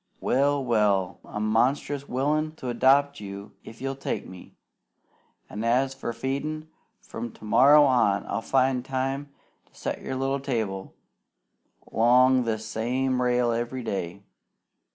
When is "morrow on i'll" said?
7.45-8.41